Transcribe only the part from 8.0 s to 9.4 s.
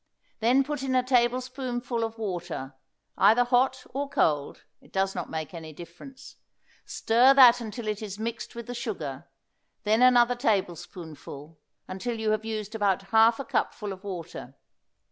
is mixed with the sugar;